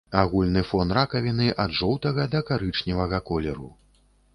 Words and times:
Агульны 0.19 0.63
фон 0.69 0.93
ракавіны 0.99 1.51
ад 1.67 1.77
жоўтага 1.83 2.29
да 2.33 2.45
карычневага 2.51 3.17
колеру. 3.33 3.75